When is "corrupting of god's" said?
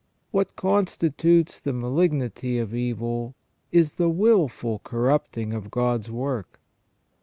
4.83-6.09